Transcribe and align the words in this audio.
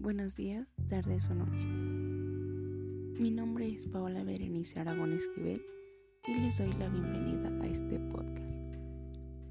Buenos 0.00 0.34
días, 0.34 0.74
tardes 0.88 1.28
o 1.28 1.34
noche. 1.34 1.66
Mi 1.66 3.30
nombre 3.30 3.68
es 3.68 3.84
Paola 3.84 4.24
Berenice 4.24 4.80
Aragón 4.80 5.12
Esquivel 5.12 5.60
y 6.26 6.40
les 6.40 6.56
doy 6.56 6.72
la 6.72 6.88
bienvenida 6.88 7.50
a 7.62 7.66
este 7.66 7.98
podcast. 7.98 8.58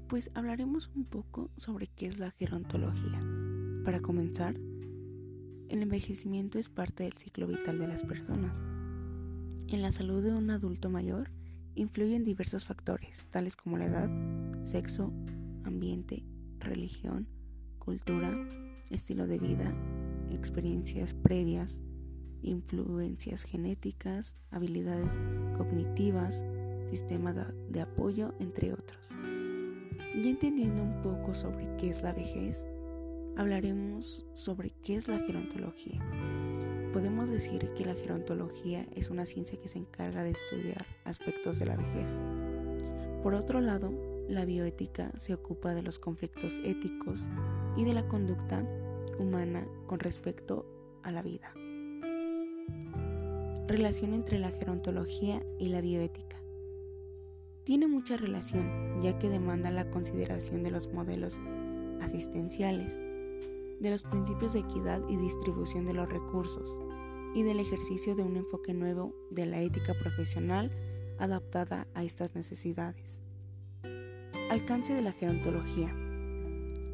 Pues 0.08 0.32
hablaremos 0.34 0.90
un 0.96 1.04
poco 1.04 1.52
sobre 1.56 1.86
qué 1.86 2.06
es 2.06 2.18
la 2.18 2.32
gerontología. 2.32 3.22
Para 3.84 4.00
comenzar, 4.00 4.56
el 5.68 5.82
envejecimiento 5.82 6.58
es 6.58 6.68
parte 6.68 7.04
del 7.04 7.12
ciclo 7.12 7.46
vital 7.46 7.78
de 7.78 7.86
las 7.86 8.02
personas. 8.02 8.60
En 9.68 9.82
la 9.82 9.92
salud 9.92 10.20
de 10.20 10.32
un 10.32 10.50
adulto 10.50 10.90
mayor 10.90 11.30
influyen 11.76 12.24
diversos 12.24 12.64
factores, 12.64 13.28
tales 13.30 13.54
como 13.54 13.78
la 13.78 13.84
edad, 13.84 14.10
sexo, 14.64 15.12
ambiente, 15.62 16.24
religión, 16.58 17.28
cultura, 17.78 18.34
estilo 18.90 19.28
de 19.28 19.38
vida, 19.38 19.72
experiencias 20.32 21.14
previas, 21.14 21.82
influencias 22.42 23.42
genéticas, 23.42 24.36
habilidades 24.50 25.18
cognitivas, 25.56 26.44
sistema 26.90 27.32
de 27.68 27.80
apoyo, 27.80 28.34
entre 28.40 28.72
otros. 28.72 29.16
Ya 30.14 30.28
entendiendo 30.28 30.82
un 30.82 31.02
poco 31.02 31.34
sobre 31.34 31.76
qué 31.76 31.90
es 31.90 32.02
la 32.02 32.12
vejez, 32.12 32.66
hablaremos 33.36 34.26
sobre 34.32 34.70
qué 34.82 34.96
es 34.96 35.08
la 35.08 35.18
gerontología. 35.18 36.00
Podemos 36.92 37.30
decir 37.30 37.72
que 37.74 37.84
la 37.84 37.94
gerontología 37.94 38.86
es 38.96 39.10
una 39.10 39.24
ciencia 39.24 39.60
que 39.60 39.68
se 39.68 39.78
encarga 39.78 40.24
de 40.24 40.30
estudiar 40.30 40.84
aspectos 41.04 41.58
de 41.60 41.66
la 41.66 41.76
vejez. 41.76 42.20
Por 43.22 43.34
otro 43.34 43.60
lado, 43.60 43.92
la 44.28 44.44
bioética 44.44 45.12
se 45.16 45.34
ocupa 45.34 45.74
de 45.74 45.82
los 45.82 45.98
conflictos 45.98 46.60
éticos 46.64 47.28
y 47.76 47.84
de 47.84 47.92
la 47.92 48.08
conducta 48.08 48.64
humana 49.20 49.66
con 49.86 50.00
respecto 50.00 50.66
a 51.02 51.12
la 51.12 51.22
vida. 51.22 51.52
Relación 53.68 54.14
entre 54.14 54.38
la 54.38 54.50
gerontología 54.50 55.42
y 55.58 55.68
la 55.68 55.80
bioética. 55.80 56.36
Tiene 57.64 57.86
mucha 57.86 58.16
relación 58.16 59.00
ya 59.00 59.18
que 59.18 59.28
demanda 59.28 59.70
la 59.70 59.90
consideración 59.90 60.62
de 60.62 60.70
los 60.70 60.92
modelos 60.92 61.40
asistenciales, 62.00 62.98
de 63.80 63.90
los 63.90 64.02
principios 64.02 64.52
de 64.52 64.60
equidad 64.60 65.00
y 65.08 65.16
distribución 65.16 65.86
de 65.86 65.94
los 65.94 66.08
recursos 66.08 66.80
y 67.34 67.42
del 67.42 67.60
ejercicio 67.60 68.14
de 68.14 68.22
un 68.22 68.36
enfoque 68.36 68.74
nuevo 68.74 69.14
de 69.30 69.46
la 69.46 69.60
ética 69.60 69.94
profesional 69.94 70.70
adaptada 71.18 71.86
a 71.94 72.02
estas 72.02 72.34
necesidades. 72.34 73.22
Alcance 74.50 74.94
de 74.94 75.02
la 75.02 75.12
gerontología. 75.12 75.94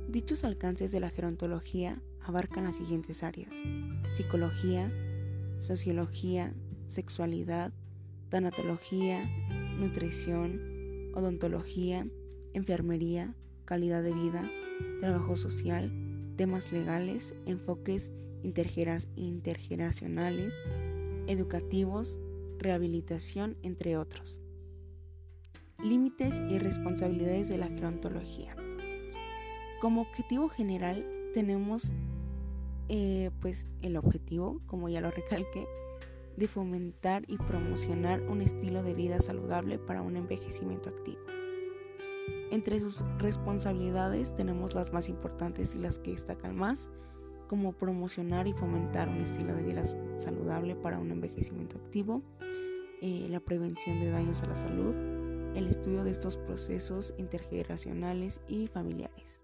Dichos 0.09 0.45
alcances 0.45 0.93
de 0.93 1.01
la 1.01 1.11
gerontología 1.11 2.01
abarcan 2.21 2.63
las 2.65 2.77
siguientes 2.77 3.25
áreas. 3.25 3.55
Psicología, 4.13 4.93
sociología, 5.59 6.55
sexualidad, 6.87 7.73
tanatología, 8.29 9.29
nutrición, 9.79 11.11
odontología, 11.15 12.07
enfermería, 12.55 13.35
calidad 13.65 14.05
de 14.05 14.13
vida, 14.13 14.51
trabajo 15.01 15.37
social, 15.37 15.91
temas 16.37 16.71
legales, 16.73 17.35
enfoques 17.47 18.13
intergeneracionales, 18.43 20.53
educativos, 21.27 22.21
rehabilitación, 22.59 23.57
entre 23.63 23.97
otros. 23.97 24.43
Límites 25.83 26.41
y 26.49 26.59
responsabilidades 26.59 27.49
de 27.49 27.59
la 27.59 27.67
gerontología. 27.67 28.55
Como 29.81 30.01
objetivo 30.01 30.49
general 30.49 31.07
tenemos 31.35 31.93
eh, 32.89 33.31
pues 33.41 33.67
el 33.83 33.97
objetivo, 33.97 34.61
como 34.67 34.89
ya 34.89 35.03
lo 35.03 35.11
recalqué, 35.11 35.67
de 36.37 36.49
fomentar 36.49 37.25
y 37.27 37.37
promocionar 37.37 38.23
un 38.23 38.41
estilo 38.41 38.83
de 38.83 38.95
vida 38.95 39.21
saludable 39.21 39.79
para 39.79 40.03
un 40.03 40.17
envejecimiento 40.17 40.89
activo. 40.91 41.21
Entre 42.51 42.81
sus 42.81 43.05
responsabilidades 43.19 44.35
tenemos 44.35 44.75
las 44.75 44.93
más 44.93 45.09
importantes 45.09 45.75
y 45.75 45.79
las 45.79 45.99
que 45.99 46.13
destacan 46.13 46.57
más, 46.57 46.91
como 47.49 47.73
promocionar 47.73 48.47
y 48.47 48.53
fomentar 48.53 49.09
un 49.09 49.21
estilo 49.21 49.55
de 49.55 49.63
vida 49.63 49.85
saludable 50.17 50.75
para 50.75 50.99
un 50.99 51.11
envejecimiento 51.11 51.77
activo, 51.77 52.23
eh, 53.03 53.27
la 53.29 53.41
prevención 53.41 54.01
de 54.01 54.11
daños 54.11 54.43
a 54.43 54.47
la 54.47 54.57
salud, 54.57 54.95
el 55.55 55.67
estudio 55.67 56.03
de 56.03 56.11
estos 56.11 56.37
procesos 56.37 57.15
intergeneracionales 57.19 58.41
y 58.49 58.69
familiares. 58.69 59.43